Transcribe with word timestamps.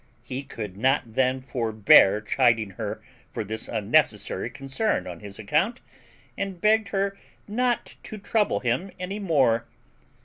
He 0.23 0.41
could 0.41 0.77
not 0.77 1.13
then 1.13 1.41
forbear 1.41 2.21
chiding 2.21 2.71
her 2.71 3.03
for 3.31 3.43
this 3.43 3.67
unnecessary 3.67 4.49
concern 4.49 5.05
on 5.05 5.19
his 5.19 5.37
account, 5.37 5.79
and 6.35 6.59
begged 6.59 6.87
her 6.87 7.15
not 7.47 7.97
to 8.01 8.17
trouble 8.17 8.61
him 8.61 8.89
any 8.99 9.19
more. 9.19 9.67